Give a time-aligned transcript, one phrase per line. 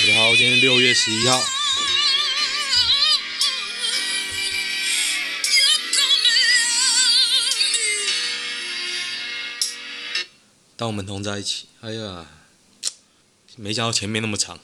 [0.00, 1.38] 大家好，今天六月十一号。
[10.74, 12.26] 当我们同在一起，哎呀，
[13.56, 14.58] 没想到前面那么长。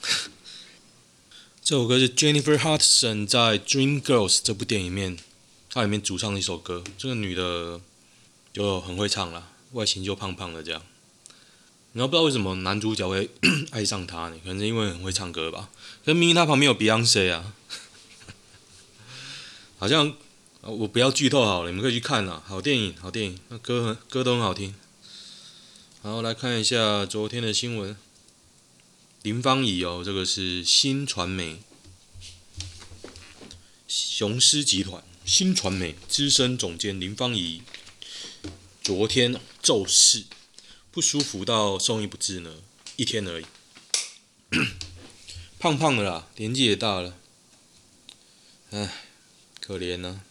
[1.63, 5.19] 这首歌是 Jennifer Hudson 在《Dream Girls》这部电影里面，
[5.69, 6.83] 它里面主唱的一首歌。
[6.97, 7.79] 这个女的
[8.51, 10.81] 就很会唱了，外形就胖胖的这样。
[11.97, 13.27] 你要不知道为什么男主角会
[13.71, 14.35] 爱上她呢？
[14.43, 15.71] 可能是因为很会唱歌吧。
[16.05, 17.55] 可是明明他旁边有 Beyonce 啊，
[19.79, 20.13] 好像
[20.61, 22.43] 我不要剧透好了，你们可以去看啊。
[22.45, 24.75] 好电影，好电影，那歌很歌都很好听。
[26.03, 27.97] 然后，来看一下昨天的新闻。
[29.23, 31.63] 林芳仪哦，这个是新传媒
[33.87, 37.63] 雄狮集团新传媒资深总监林芳仪，
[38.83, 40.25] 昨天骤逝，
[40.97, 42.55] 不舒服到送医不治呢，
[42.95, 43.45] 一天而已。
[45.59, 47.13] 胖胖的啦，年纪也大了，
[48.71, 49.03] 唉，
[49.61, 50.21] 可怜呐、啊。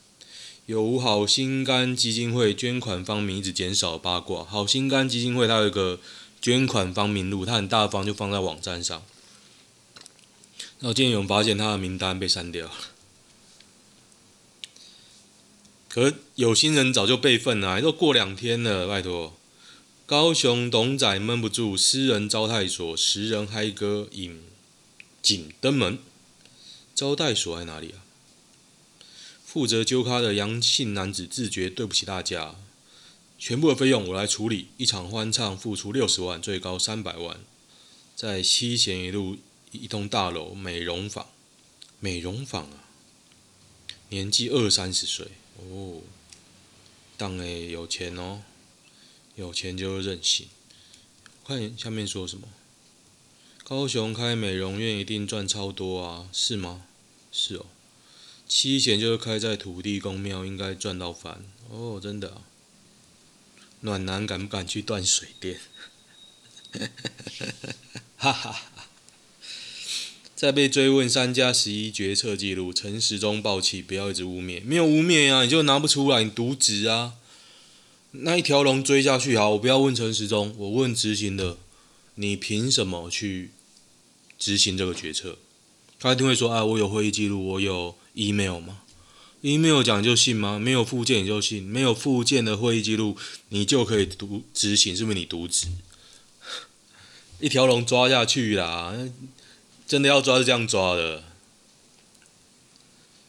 [0.67, 4.43] 有无好心肝基金会捐款方名一直减少八卦。
[4.43, 6.01] 好心肝基金会它有一个
[6.43, 9.05] 捐款方名录，它很大方，就放在网站上。
[10.81, 12.75] 然后今天有人发现他的名单被删掉了，
[15.89, 19.37] 可有心人早就备份了，都过两天了，拜托。
[20.07, 24.41] 高雄董仔闷不住，私人招待所十人嗨歌引
[25.21, 25.99] 颈登门，
[26.95, 28.07] 招待所在哪里啊？
[29.45, 32.55] 负责揪咖的杨姓男子自觉对不起大家，
[33.37, 34.69] 全部的费用我来处理。
[34.77, 37.41] 一场欢唱付出六十万，最高三百万，
[38.15, 39.37] 在西贤一路
[39.73, 41.27] 一栋大楼美容坊，
[41.99, 42.85] 美容坊啊，
[44.11, 46.03] 年纪二三十岁哦，
[47.17, 48.43] 当哎有钱哦，
[49.37, 50.49] 有钱就任性。
[51.47, 52.49] 看下面说什么，
[53.63, 56.83] 高雄开美容院一定赚超多啊，是吗？
[57.31, 57.67] 是哦。
[58.49, 62.43] 七贤就是开在土地公庙，应该赚到翻哦，真的、啊。
[63.81, 65.61] 暖男敢不敢去断水电？
[68.17, 68.71] 哈哈哈。
[70.35, 77.15] 在被追问三加十一决策记录，陈时中爆气，不要一直污蔑，没有污蔑啊，你就拿不出来，你渎职啊。
[78.21, 81.59] 那一条龙追下去，好，我不要问陈时中，我问执行的，
[82.17, 83.51] 你凭什么去
[84.39, 85.39] 执行这个决策？
[85.99, 87.97] 他一定会说，啊，我有会议记录，我有。
[88.19, 88.81] email 吗
[89.43, 90.59] ？email 讲就信吗？
[90.59, 91.63] 没有附件你就信？
[91.63, 93.15] 没有附件的会议记录，
[93.51, 94.97] 你就可以独执行？
[94.97, 95.67] 是不是你渎职？
[97.39, 98.97] 一条龙抓下去啦！
[99.87, 101.25] 真的要抓是这样抓的。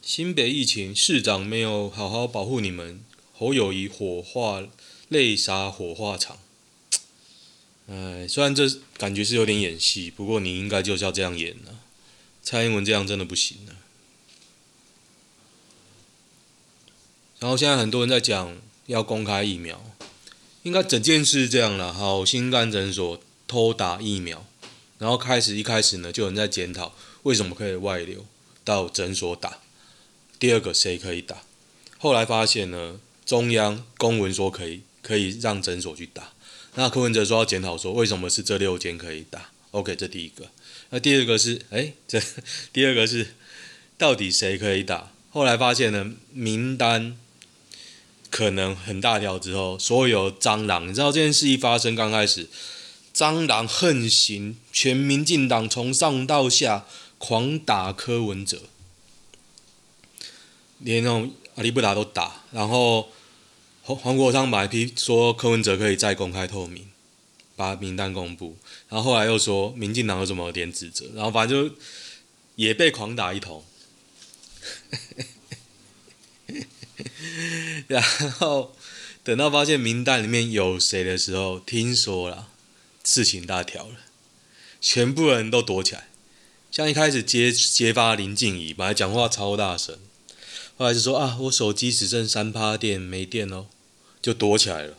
[0.00, 3.04] 新北疫情，市长没有好好保护你们。
[3.38, 4.64] 侯友谊火化
[5.08, 6.38] 泪洒火化场。
[7.88, 11.78] 哎，虽然这感觉是有点演戏，不过你应该就是要这样演了。
[12.42, 13.76] 蔡英文这样真的不行了。
[17.38, 18.56] 然后现在很多人在讲
[18.86, 19.94] 要公开疫苗，
[20.64, 21.94] 应该整件事这样了。
[21.94, 24.44] 好，心肝诊所偷打疫苗，
[24.98, 28.26] 然后开始一开始呢，就有人在检讨为什么可以外流
[28.64, 29.58] 到诊所打。
[30.40, 31.44] 第二个谁可以打？
[31.98, 36.32] 后来发现呢，中央公文说可以，可以让诊所去打。
[36.76, 40.46] 那柯文哲说要检讨说为什么是这六间可以打？OK，这第一个。
[40.88, 42.18] 那第二个是， 哎，这
[42.72, 43.34] 第二个是
[43.98, 45.12] 到底谁可以打？
[45.28, 47.18] 后来发现呢，名单。
[48.30, 52.46] 可能很大条之后，所有蟑螂，你知道这件事一发生刚开始，
[53.14, 56.84] 蟑螂横行，全民进党从上到下
[57.16, 58.64] 狂打柯文哲，
[60.80, 63.08] 连那种阿里不达都打，然后
[63.88, 66.88] 黄黄国昌买批说柯文哲可以再公开透明，
[67.56, 68.58] 把名单公布，
[68.90, 71.74] 然后后来又说民进党有什么点指责，然后反正就
[72.56, 73.64] 也被狂打一通。
[77.88, 78.76] 然后
[79.24, 82.48] 等到发现名单里面有谁的时候，听说了
[83.02, 84.00] 事情大条了，
[84.82, 86.08] 全部人都躲起来。
[86.70, 89.96] 像一开始揭揭发林静怡，本来讲话超大声，
[90.76, 93.68] 后来就说啊，我手机只剩三趴电，没电哦，
[94.20, 94.98] 就躲起来了。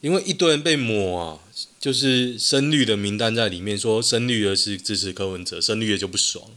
[0.00, 1.40] 因为一堆人被抹啊，
[1.80, 6.50] 就是深绿的名单在里面，说深绿的是支持柯文哲，深绿的就不爽。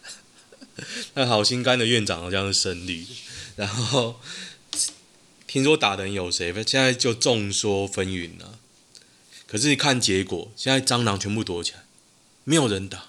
[1.14, 3.08] 那好心肝的院长好像是深绿的。
[3.56, 4.20] 然后
[5.48, 6.52] 听说打的人有谁？
[6.66, 8.58] 现在就众说纷纭了。
[9.46, 11.84] 可是你看结果，现在蟑螂全部躲起来，
[12.44, 13.06] 没有人打，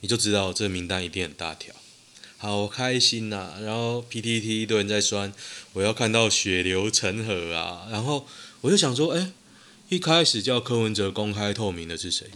[0.00, 1.74] 你就知道这名单一定很大条。
[2.40, 5.32] 好开心呐、然后 PTT 一堆人在酸，
[5.72, 7.88] 我要看到血流成河啊！
[7.90, 8.26] 然后
[8.60, 9.32] 我就想说，哎，
[9.88, 12.28] 一开始叫柯文哲公开透明的是谁？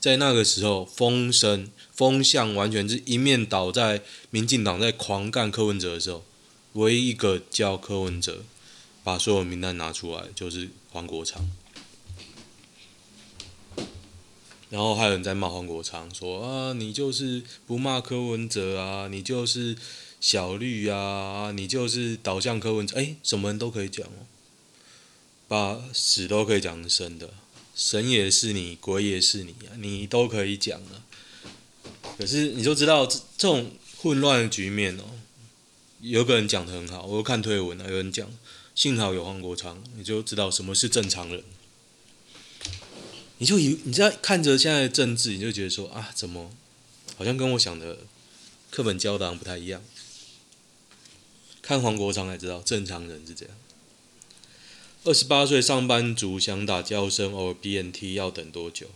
[0.00, 6.24] 在那个时候风声风向完全是一面倒在民进党在狂干柯文哲的时候，
[6.72, 8.42] 唯一一个叫柯文哲
[9.04, 11.50] 把所有名单拿出来，就是黄国昌。
[14.70, 19.76] 然后还有人在骂黄国昌，说啊，你就是不骂柯文哲啊，你就是
[20.20, 24.26] 小绿啊，你就是倒向柯文哲，哎，什么人都可以讲哦，
[25.48, 27.30] 把屎都可以讲成生的，
[27.74, 31.02] 神也是你，鬼也是你啊，你都可以讲啊。
[32.16, 35.04] 可是你就知道这这种混乱的局面哦，
[36.00, 38.30] 有个人讲得很好，我看推文啊，有人讲，
[38.76, 41.42] 幸好有黄国昌，你就知道什么是正常人。
[43.40, 46.52] 你就以你在看着现在的政治，你就觉得说啊，怎么
[47.16, 48.00] 好像跟我想的
[48.70, 49.82] 课本教的不太一样？
[51.62, 53.54] 看黄国昌才知道，正常人是这样。
[55.04, 58.88] 二十八岁上班族想打娇生 or BNT 要等多久？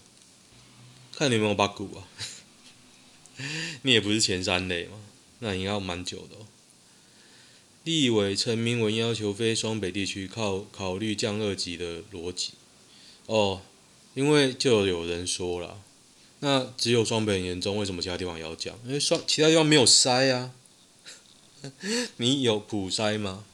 [1.17, 2.05] 看你有没有八股啊？
[3.81, 4.99] 你也不是前三类嘛，
[5.39, 6.47] 那应该要蛮久的哦。
[7.85, 12.53] 立委陈明文要求非双北地区靠考虑降二级的逻辑
[13.27, 13.63] 哦。
[14.15, 15.81] 因为就有人说了，
[16.41, 18.79] 那只有双北很严重，为什么其他地方也要降？
[18.87, 20.53] 因为双其他地方没有筛啊，
[22.19, 23.45] 你有普筛吗？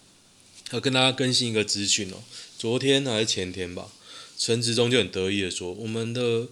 [0.72, 2.16] 要跟大家更新一个资讯哦，
[2.58, 3.90] 昨天还是前天吧，
[4.38, 6.46] 陈时中就很得意的说，我们的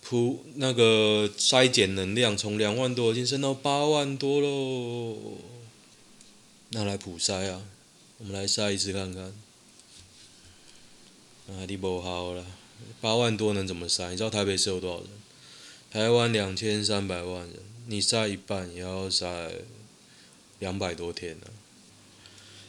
[0.00, 5.38] 普那个筛检能量从两万多已经升到八万多喽，
[6.70, 7.62] 那来普筛啊，
[8.18, 9.22] 我们来筛一次看看，
[11.48, 12.44] 啊，你不好了。
[13.00, 14.10] 八万多能怎么塞？
[14.10, 15.08] 你知道台北市有多少人？
[15.90, 19.52] 台湾两千三百万人，你塞一半也要塞
[20.58, 21.46] 两百多天呢。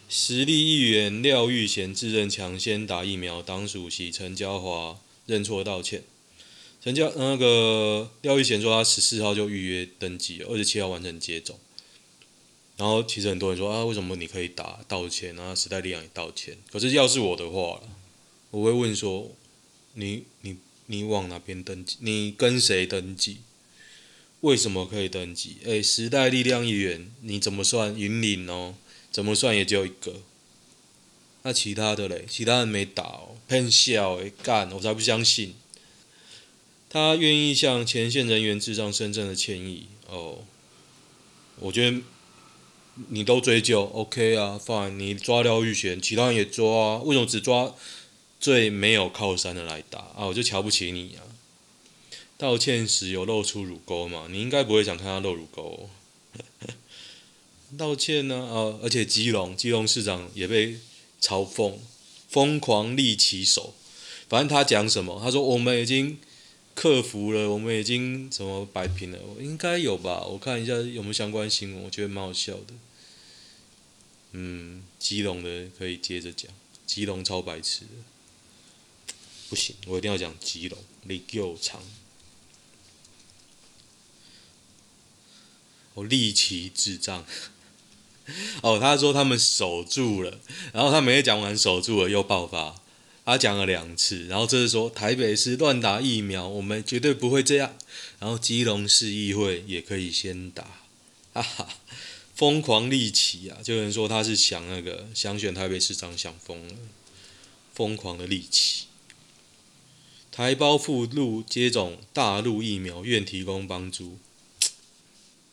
[0.08, 6.04] 实力议员廖玉贤自认抢先打疫苗，党主席陈椒华认错道歉。
[6.84, 11.58] 陈椒那个廖玉贤说他十四号就预约登记，二十七号完成接种。
[12.78, 15.56] 然后其实很多人说啊，为什么你可以打道歉啊？
[15.56, 16.58] 时代力量也道歉。
[16.72, 17.82] 可是要是我的话，
[18.52, 19.32] 我会问说。
[19.96, 21.98] 你你你往哪边登记？
[22.00, 23.38] 你跟谁登记？
[24.42, 25.58] 为什么可以登记？
[25.64, 27.98] 诶，时代力量议员，你怎么算？
[27.98, 28.76] 云林哦，
[29.12, 30.22] 怎么算也只有一个。
[31.44, 32.26] 那其他的嘞？
[32.30, 35.56] 其他人没打哦，骗笑诶，干，我才不相信。
[36.90, 40.44] 他愿意向前线人员致上深深的歉意哦。
[41.60, 42.02] 我觉得
[43.10, 44.92] 你都追究，OK 啊，fine。
[44.92, 47.74] 你抓廖玉贤，其他人也抓啊，为什么只抓？
[48.40, 50.26] 最没有靠山的来打啊！
[50.28, 51.24] 我就瞧不起你啊！
[52.38, 54.28] 道歉时有露出乳沟吗？
[54.30, 56.70] 你应该不会想看他露乳沟哦。
[57.78, 58.36] 道歉呢？
[58.36, 58.80] 啊！
[58.84, 60.78] 而且基隆基隆市长也被
[61.22, 61.76] 嘲讽，
[62.30, 63.74] 疯狂立旗手。
[64.28, 65.20] 反正他讲什么？
[65.24, 66.20] 他说我们已经
[66.74, 69.20] 克服了，我们已经怎么摆平了？
[69.40, 70.26] 应该有吧？
[70.26, 72.74] 我看一下有没有相关新闻，我觉得蛮好笑的。
[74.34, 76.52] 嗯，基隆的可以接着讲，
[76.86, 78.15] 基隆超白痴的。
[79.50, 81.82] 不行，我一定要讲基隆，你够长。
[85.94, 87.26] 我立奇智障。
[88.64, 90.40] 哦，他说他们守住了，
[90.74, 92.82] 然后他没讲完守住了又爆发，
[93.24, 97.78] 他讲了两次，然后这是说台北市乱打疫苗，我们绝对不会这样。
[98.20, 100.64] 然后基隆市议会也可以先打，
[101.34, 101.70] 哈哈，
[102.36, 103.62] 疯狂立奇啊！
[103.64, 106.74] 就有人说他是想那个想选台北市长想疯了，
[107.76, 108.86] 疯狂的立奇。
[110.36, 114.18] 台胞赴陆接种大陆疫苗，愿提供帮助。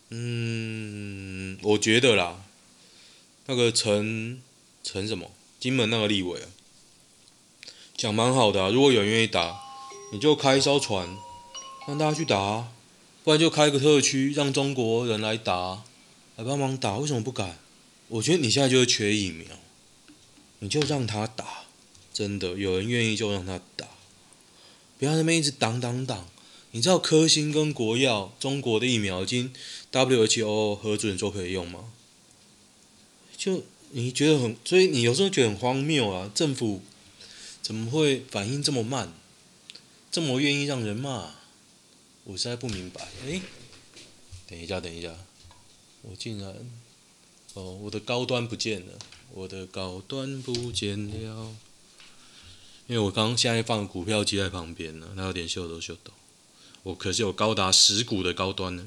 [0.09, 2.43] 嗯，我觉得啦，
[3.47, 4.43] 那个陈
[4.83, 6.49] 陈什么金门那个立委啊，
[7.97, 8.71] 讲蛮好的啊。
[8.71, 9.61] 如果有人愿意打，
[10.13, 11.17] 你就开一艘船，
[11.87, 12.73] 让大家去打啊。
[13.23, 15.85] 不然就开个特区，让中国人来打，
[16.35, 16.99] 来帮忙打。
[16.99, 17.57] 为什么不敢？
[18.09, 19.47] 我觉得你现在就是缺疫苗，
[20.59, 21.67] 你就让他打。
[22.13, 23.87] 真的，有人愿意就让他打。
[25.03, 26.29] 不要那边一直挡挡挡，
[26.71, 29.53] 你知道科兴跟国药中国的疫苗已经
[29.91, 31.93] WHO 核准说可以用吗？
[33.37, 36.31] 就你觉得很，所以你有时候觉得很荒谬啊！
[36.33, 36.83] 政府
[37.61, 39.13] 怎么会反应这么慢，
[40.13, 41.35] 这么愿意让人骂？
[42.23, 43.09] 我实在不明白。
[43.27, 43.43] 诶，
[44.49, 45.13] 等一下，等一下，
[46.03, 46.55] 我竟然，
[47.55, 48.93] 哦，我的高端不见了，
[49.33, 51.57] 我的高端不见了。
[52.87, 56.13] 因为我刚现在放股票机在旁边呢，它有点秀逗秀逗。
[56.83, 58.87] 我可是有高达十股的高端呢，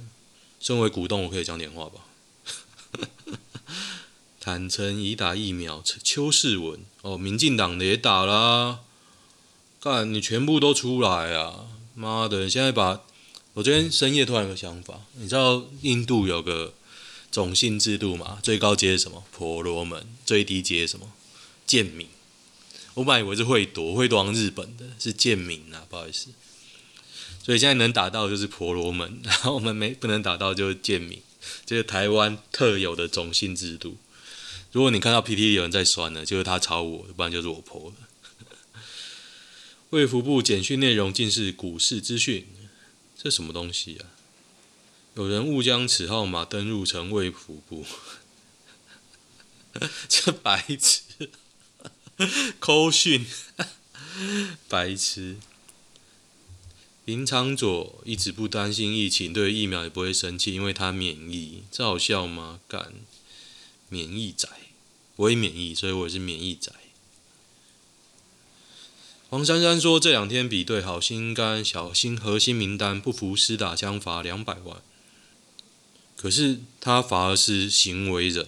[0.59, 2.05] 身为股东，我可以讲点话吧？
[4.39, 8.81] 坦诚已打疫苗，邱世文哦，民进党的也打啦。
[9.79, 11.67] 干，你全部都出来啊！
[11.95, 13.01] 妈的，现在把
[13.53, 16.73] 我昨天深夜突然有个想法，你知道印度有个
[17.31, 18.39] 种姓制度嘛？
[18.43, 19.23] 最高阶是什么？
[19.31, 20.05] 婆罗门。
[20.25, 21.11] 最低阶是什么？
[21.65, 22.07] 贱民。
[22.95, 26.29] 我本来以为是会夺，会夺日本的，是贱民啊，不好意思。
[27.43, 31.21] 所以现在能打到就是婆罗门，然后我们没不能打到就是贱民，
[31.65, 33.97] 这、是台湾特有的种姓制度。
[34.71, 37.95] 如果你看到 PT 有人在酸呢，就是他抄我，不然就是我婆了。
[39.91, 42.47] 卫福部简讯内容尽是股市资讯，
[43.15, 44.09] 这什么东西啊？
[45.13, 47.85] 有人误将此号码登入成卫福部，
[50.09, 51.01] 这白痴，
[52.59, 53.25] 扣讯，
[54.69, 55.37] 白痴。
[57.05, 62.59] 林昶佐一直不担心疫情，对疫苗也不会生气，因为他免疫，这好笑吗？
[62.67, 62.93] 敢，
[63.89, 64.49] 免疫仔。
[65.17, 66.71] 我也免疫，所以我也是免疫仔。
[69.29, 74.81] 黄珊珊说：“这两天比对好心肝小心核心名单，不服施打枪罚两百万。
[76.15, 78.47] 可是他罚的是行为人，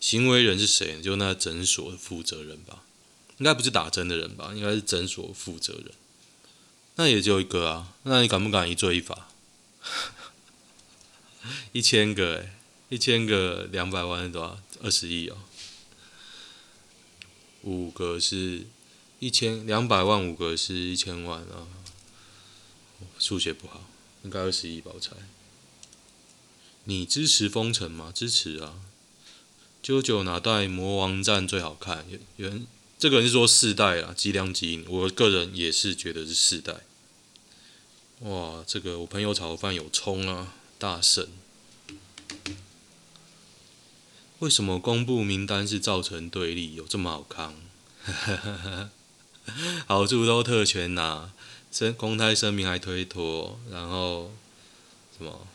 [0.00, 1.02] 行为人是谁？
[1.02, 2.83] 就那诊所的负责人吧？
[3.44, 4.52] 应该不是打针的人吧？
[4.54, 5.90] 应该是诊所负责人。
[6.94, 7.92] 那也只有一个啊。
[8.04, 9.28] 那你敢不敢一罪一罚？
[11.72, 12.52] 一千个诶，
[12.88, 14.58] 一千个两百万是多少？
[14.82, 15.36] 二十亿哦。”
[17.64, 18.64] 五个是
[19.18, 21.68] 一千两百万，五个是一千万啊！
[23.18, 23.82] 数学不好，
[24.22, 24.90] 应该二十亿吧？
[24.94, 25.10] 我猜。
[26.84, 28.10] 你支持封城吗？
[28.14, 28.76] 支持啊！
[29.82, 32.06] 九九哪代魔王战最好看？
[32.38, 32.66] 有人
[32.98, 36.74] 这个人是说四代啊，吉良吉影，我个人也是觉得是四代。
[38.20, 41.28] 哇，这个我朋友炒饭有葱啊，大神。
[44.38, 46.74] 为什么公布名单是造成对立？
[46.74, 47.54] 有这么好康？
[49.86, 51.30] 好处都特权拿，
[51.70, 54.32] 声公开声明还推脱，然后
[55.18, 55.46] 什么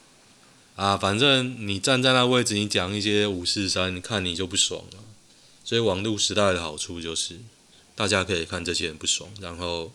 [0.75, 0.95] 啊？
[0.95, 5.03] 反正你站在那位置，你讲一些五四三，你看你就不爽了。
[5.69, 7.37] 所以网络时代的好处就是，
[7.93, 9.93] 大家可以看这些人不爽，然后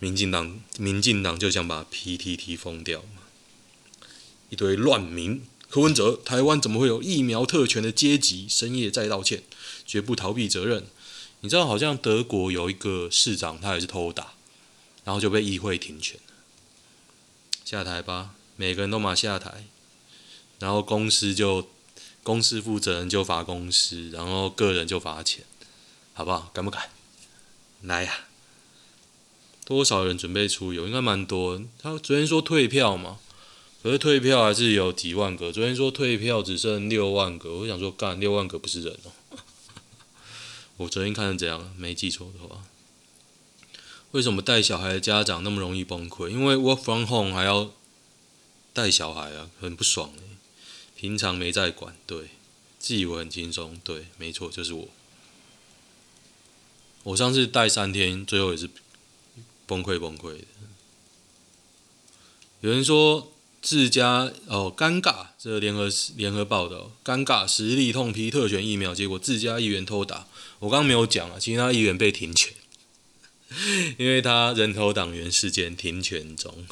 [0.00, 3.22] 民进党民进党就想把 PTT 封掉嘛，
[4.50, 5.44] 一堆乱民。
[5.70, 8.48] 柯文哲，台湾怎么会有疫苗特权的阶级？
[8.48, 9.44] 深夜再道歉，
[9.86, 10.84] 绝不逃避责任。
[11.42, 14.32] 你知道，好像德国有一个市长，他也是偷打，
[15.04, 16.18] 然后就被议会停权。
[17.64, 19.66] 下台吧，每个人都马下台，
[20.58, 21.68] 然后公司就
[22.24, 25.44] 公司负责人就罚公司，然后个人就罚钱，
[26.12, 26.50] 好不好？
[26.52, 26.90] 敢不敢？
[27.82, 28.12] 来呀、
[29.64, 30.86] 多少人准备出游？
[30.86, 31.62] 应该蛮多。
[31.78, 33.18] 他昨天说退票嘛。
[33.82, 39.12] 可是退票还是有几万个，昨天说退票只剩六万个，我想说干六万个不是人哦。
[40.78, 42.64] 我昨天看成这样，没记错的话。
[44.12, 46.28] 为什么带小孩的家长那么容易崩溃？
[46.28, 47.72] 因为 work from home 还要
[48.72, 50.10] 带小孩啊，很不爽。
[51.04, 52.30] 平常没在管，对，
[52.78, 54.88] 自以为很轻松，对，没错，就是我。
[57.02, 58.70] 我上次带三天，最后也是
[59.66, 60.44] 崩溃崩溃的。
[62.62, 63.30] 有人说。
[63.60, 65.28] 自家哦，尴尬！
[65.38, 70.26] 这个联合联合报道，尴尬，实力痛批特权疫苗，结果自家议员偷打。
[70.58, 72.52] 我刚刚没有讲啊，其他议员被停权，
[73.96, 76.66] 因为他人头党员事件停权中。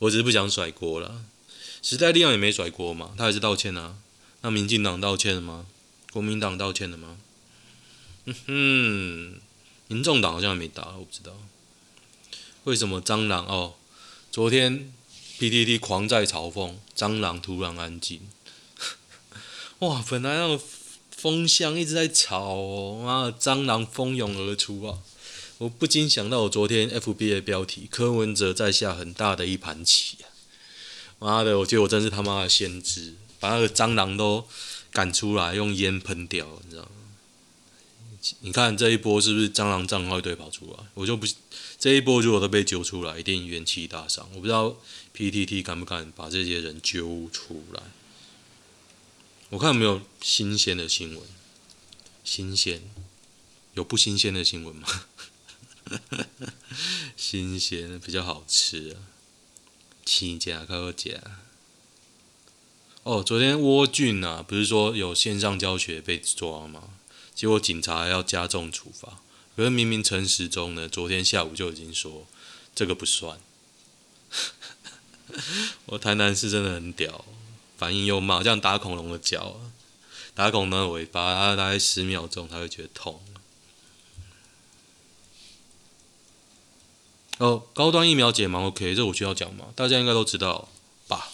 [0.00, 1.24] 我只是不想甩锅了，
[1.84, 3.96] 时代力量也没甩锅嘛，他还是道歉啊。
[4.40, 5.66] 那民进党道歉了吗？
[6.10, 7.18] 国民党道歉了吗？
[8.24, 9.40] 嗯哼，
[9.88, 11.36] 民众党好像还没打，我不知道。
[12.64, 13.46] 为什么蟑螂？
[13.46, 13.74] 哦，
[14.32, 14.92] 昨天。
[15.36, 18.20] PTT 狂在嘲讽蟑螂，突然安静。
[19.80, 20.60] 哇，本来那个
[21.10, 25.00] 风向一直在吵哦，妈的，蟑螂蜂拥而出啊！
[25.58, 30.30] 我不禁想到我昨天 FB 的标题：柯文哲在下很大的一盘棋啊！
[31.24, 34.46] 妈的，我觉得我真是他妈的先知，把那个蟑螂都
[34.92, 36.90] 赶出来，用烟喷掉，你知道吗？
[38.40, 40.84] 你看这一波是不是蟑螂账号一堆跑出来？
[40.94, 41.26] 我就不
[41.78, 44.28] 这一波如果都被揪出来，一定元气大伤。
[44.34, 44.76] 我不知道。
[45.16, 47.80] PTT 敢不敢把这些人揪出来？
[49.50, 51.22] 我看有没有新鲜的新闻。
[52.24, 52.82] 新鲜？
[53.74, 54.88] 有不新鲜的新闻吗？
[57.16, 59.13] 新鲜比较好吃啊。
[60.04, 61.12] 起价靠价。
[63.02, 66.90] 哦，昨天窝俊啊，不是说有线上教学被抓吗？
[67.34, 69.20] 结果警察还要加重处罚。
[69.56, 72.26] 可是明明陈时中呢，昨天下午就已经说
[72.74, 73.38] 这个不算。
[75.86, 77.24] 我台南市真的很屌，
[77.76, 79.60] 反应又慢，这样打恐龙的脚，
[80.34, 83.20] 打恐龙的尾巴，大概十秒钟，他会觉得痛。
[87.38, 89.66] 哦，高端疫苗解盲 OK，这我需要讲吗？
[89.74, 90.68] 大家应该都知道
[91.08, 91.32] 吧？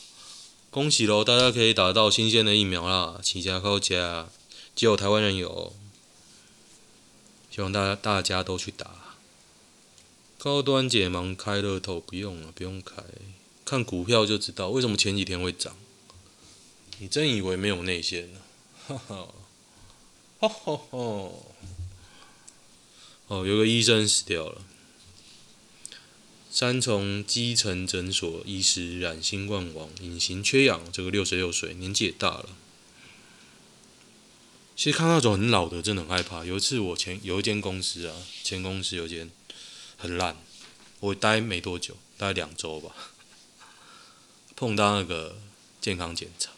[0.71, 4.28] 恭喜喽，大家可以打到新鲜的疫苗啦，起家高家，
[4.75, 5.75] 只有台湾人有，
[7.50, 8.90] 希望大家大家都去打。
[10.38, 13.02] 高端解盲开乐透不用了，不用开，
[13.66, 15.76] 看股票就知道为什么前几天会涨。
[16.99, 18.40] 你真以为没有内线呢？
[18.87, 19.28] 哈哈，
[20.38, 21.30] 哈哈哈。
[23.26, 24.62] 哦，有个医生死掉了。
[26.50, 30.90] 三重基层诊所医师染新冠亡，隐形缺氧。
[30.92, 32.49] 这个六十六岁，年纪也大了。
[34.75, 36.45] 其实看那种很老的，真的很害怕。
[36.45, 39.30] 有一次我前有一间公司啊，前公司有一间。
[40.02, 40.35] 很烂，
[41.00, 42.95] 我待没多久，待两周吧。
[44.57, 45.37] 碰到那个
[45.78, 46.52] 健康检查，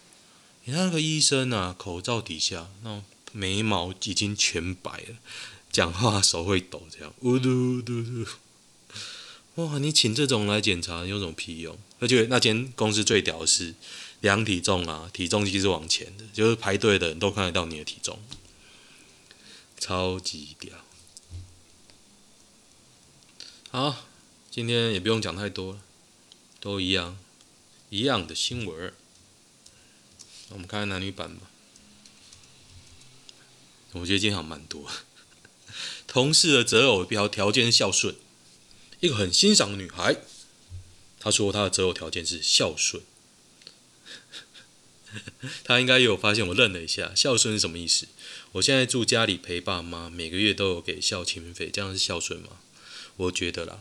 [0.62, 5.16] 你看那个医生啊，口罩底下那种眉毛已经全白了，
[5.72, 8.24] 讲话手会抖，这样呜嘟嘟嘟。
[9.56, 11.78] 哇，你请这种来检查有什么屁用？
[12.00, 13.74] 而且那间公司最屌的是
[14.20, 18.18] 量体重啊，体重机是往前的，就是排队的人都看得到你的体重，
[19.78, 20.72] 超级屌。
[23.70, 24.06] 好，
[24.50, 25.80] 今天也不用讲太多了，
[26.58, 27.18] 都一样，
[27.90, 28.92] 一样的新闻。
[30.48, 31.50] 我们看看男女版吧。
[33.92, 34.90] 我觉得今天好像蛮多。
[36.06, 38.14] 同事的择偶标条件孝顺，
[39.02, 40.18] 一个很欣赏的女孩，
[41.18, 43.02] 她说她的择偶条件是孝顺。
[45.64, 48.06] 她应该有发现我愣了一下，孝顺是什么意思？
[48.52, 52.58] 我现在住家里陪爸妈，每个月都有给孝亲费，这样是孝顺吗？
[53.16, 53.80] 我觉得啦，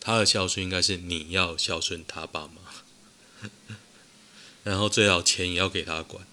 [0.00, 3.50] 他的孝顺应该是你要孝顺他爸妈，
[4.64, 6.26] 然后最好钱也要给他管。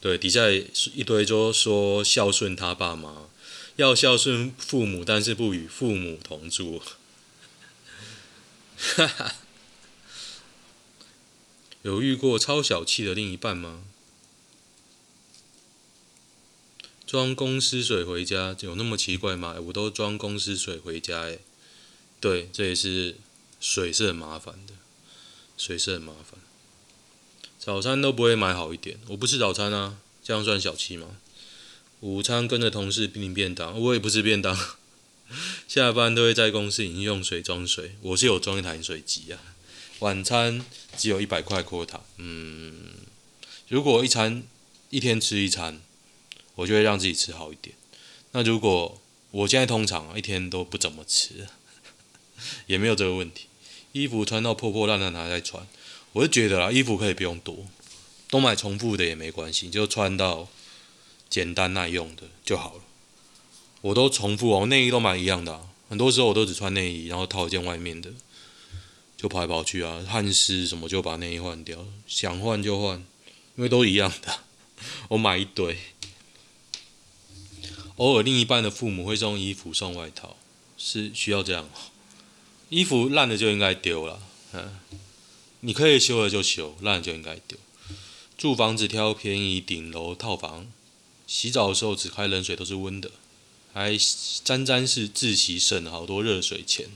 [0.00, 3.28] 对，底下一堆就说孝顺他爸妈，
[3.76, 6.80] 要孝顺父母，但是不与父母同住。
[8.98, 9.34] 哈哈，
[11.82, 13.84] 有遇过超小气的另一半吗？
[17.06, 19.54] 装公司水回家有那么奇怪吗？
[19.66, 21.38] 我都装公司水回家，诶，
[22.18, 23.14] 对，这也是
[23.60, 24.74] 水是很麻烦的，
[25.56, 26.40] 水是很麻烦。
[27.56, 31.18] 早餐都不会买好一点，我不吃早餐啊，这样算小气吗？
[32.00, 34.58] 午餐跟着同事订便当，我也不吃便当。
[35.68, 39.38] 下班都会在公司饮用水装水，我是有装一台饮水机啊。
[40.00, 40.64] 晚餐
[40.96, 42.94] 只有一百块阔塔嗯，
[43.68, 44.42] 如果一餐
[44.90, 45.80] 一天吃一餐。
[46.58, 47.76] 我就会让自己吃好一点。
[48.32, 51.46] 那如果我现在通常一天都不怎么吃，
[52.66, 53.46] 也没有这个问题。
[53.92, 55.64] 衣服穿到破破烂烂还在穿，
[56.14, 57.68] 我就觉得啦，衣服可以不用多，
[58.28, 60.48] 都买重复的也没关系，就穿到
[61.30, 62.82] 简单耐用的就好了。
[63.80, 68.10] 我都重复哦，内衣都买一样的，很多时候我都只穿内衣，然后套一件外面的，
[69.16, 72.98] 就跑来跑去啊，汗湿什么就把内衣换掉，想换就换，
[73.56, 74.40] 因为都一样的，
[75.10, 75.78] 我买一堆。
[77.96, 80.36] 偶尔，另一半的父母会送衣服、送外套，
[80.76, 81.68] 是需要这样。
[82.68, 84.20] 衣服烂了就应该丢了，
[84.52, 84.78] 嗯，
[85.60, 87.58] 你可以修了就修，烂了就应该丢。
[88.36, 90.70] 住房子挑便宜顶楼套房，
[91.26, 93.10] 洗澡的时候只开冷水都是温的，
[93.72, 93.96] 还
[94.44, 96.88] 沾沾是自习省了好多热水钱。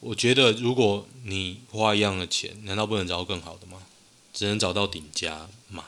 [0.00, 3.82] 我觉得，如果你花一样的钱，难道不能找到更好的吗？
[4.32, 5.86] 只能找到顶加嘛。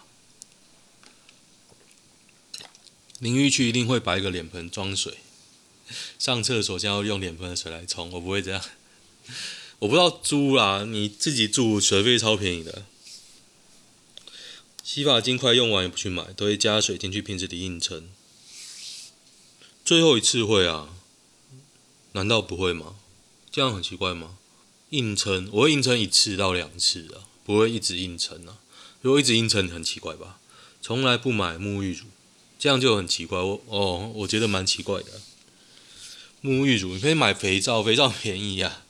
[3.21, 5.19] 淋浴区一定会摆一个脸盆装水，
[6.19, 8.61] 上厕所先要用脸盆的水来冲，我不会这样。
[9.79, 12.85] 我不知道租啦，你自己住水费超便宜的。
[14.83, 18.09] 洗发精快用完也不去买，都会加水进去瓶子里硬撑。
[19.91, 20.89] 最后一次会啊？
[22.13, 22.95] 难道不会吗？
[23.51, 24.37] 这样很奇怪吗？
[24.91, 28.59] 硬撑，我会硬撑一次到两次啊，不会一直硬撑啊。
[29.01, 30.39] 如果一直硬撑很奇怪吧？
[30.81, 32.05] 从来不买沐浴乳。
[32.57, 35.21] 这样就很奇怪，我哦，我觉得蛮奇怪的。
[36.41, 38.85] 沐浴乳你可以买肥皂，肥皂便宜、啊。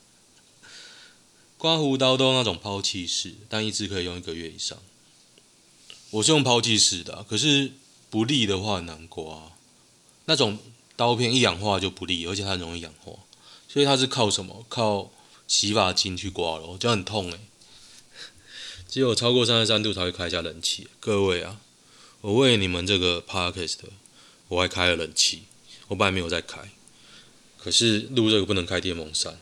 [1.56, 4.76] 刮胡刀都那种抛弃式，但一支可以用一个月以上。
[6.10, 7.72] 我是用抛弃式的、可是
[8.10, 9.52] 不利的话很难刮。
[10.26, 10.58] 那种
[11.00, 13.12] 刀片一氧化就不利，而且它很容易氧化，
[13.66, 14.66] 所以它是靠什么？
[14.68, 15.10] 靠
[15.48, 17.40] 洗发精去刮咯，这样很痛诶。
[18.86, 21.58] 只有超过三十三度才会开一下冷气，各位啊。
[22.20, 23.78] 我为你们这个 podcast，
[24.48, 25.44] 我还开了冷气。
[25.88, 26.70] 我本来没有在开，
[27.56, 29.40] 可是录这个不能开电风扇。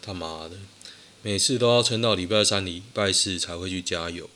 [0.00, 0.52] 他妈的，
[1.20, 4.30] 每次都要撑到礼拜三、礼拜四才会去加油。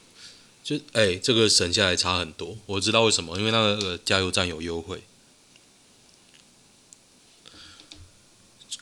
[0.62, 2.58] 就哎、这个省下来差很多。
[2.66, 5.02] 我知道为什么，因为那个加油站有优惠。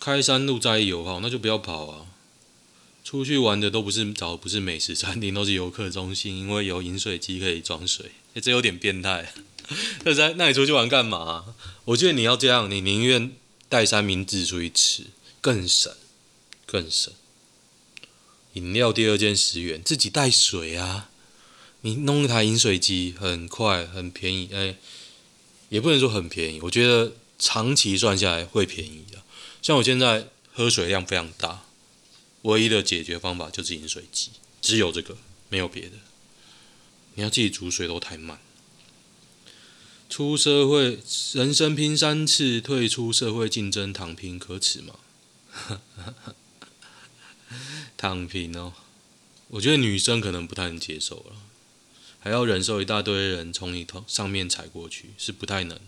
[0.05, 2.07] 开山路再有好，那就不要跑啊。
[3.03, 8.11] 出去玩的都不是找不是美食餐厅，都是游客中心，因为有饮水机可以装水。
[8.35, 9.33] 哎，这有点变态。
[10.05, 11.55] 那 在那你出去玩干嘛？
[11.87, 13.33] 我觉得你要这样，你宁愿
[13.71, 15.05] 带三明治出去吃，
[15.41, 15.91] 更省，
[16.67, 17.11] 更省。
[18.53, 21.09] 饮料第二件十元，自己带水啊。
[21.81, 24.51] 你弄一台饮水机，很快，很便宜。
[24.53, 24.77] 哎，
[25.71, 29.24] 也不能说很便宜，我觉得长期算下来会便宜的。
[29.65, 31.65] 像我现在喝水量非常大，
[32.43, 35.17] 唯一的解决方法就是饮水机，只有这个，
[35.49, 35.93] 没有别的。
[37.15, 38.39] 你要自己煮水都太慢。
[40.11, 40.99] 出社会，
[41.33, 44.97] 人生拼三次，退出社会竞争躺平，可耻吗？
[47.97, 48.75] 躺平哦，
[49.49, 51.37] 我觉得女生可能不太能接受了，
[52.21, 55.81] 还要忍受一大堆人从你头上面踩过去，是不太能。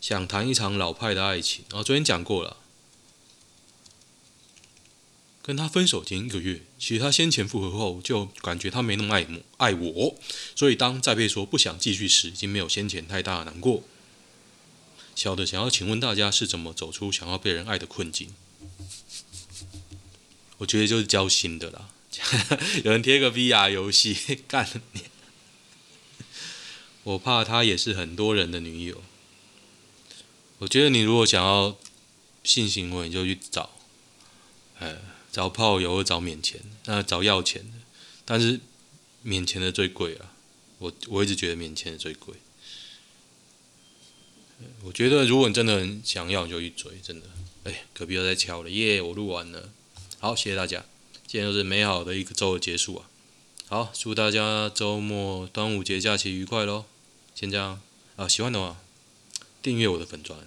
[0.00, 2.56] 想谈一场老派的爱情，哦，昨天讲过了。
[5.42, 10.14] 跟他分手前一个月，其实他先前复合后就感觉他没那么爱我，爱我，
[10.54, 13.82] 所以当再被说不想继续时，已经没有先前太大的难过。
[15.16, 18.32] 小的想要请问大家是怎么走出想要被人爱的困境？
[20.58, 21.88] 我觉得就是交心的啦，
[22.84, 24.14] 有人贴个 VR 游戏
[24.46, 25.02] 干你，
[27.02, 29.02] 我怕他也是很多人的女友。
[30.60, 31.76] 我觉得你如果想要
[32.44, 33.70] 性行为，你就去找，
[34.78, 34.96] 呃。
[35.32, 37.78] 找炮友或找免钱，那找要钱的，
[38.24, 38.58] 但是
[39.22, 40.34] 免钱的最贵啊！
[40.78, 42.34] 我我一直觉得免钱的最贵。
[44.82, 47.28] 我觉得如果你真的很想要，你就去追，真的。
[47.62, 49.00] 哎，隔壁又在敲了，耶！
[49.00, 49.70] 我录完了，
[50.18, 50.84] 好，谢谢大家，
[51.28, 53.08] 今天就是美好的一个周的结束啊！
[53.68, 56.86] 好，祝大家周末端午节假期愉快喽！
[57.36, 57.80] 先这样
[58.16, 58.80] 啊，喜欢的话
[59.62, 60.38] 订阅我的粉专。